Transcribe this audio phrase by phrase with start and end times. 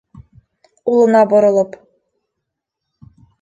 [0.91, 1.75] Улына боролоп: